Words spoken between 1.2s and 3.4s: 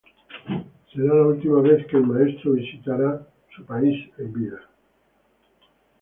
última vez que el maestro visitaría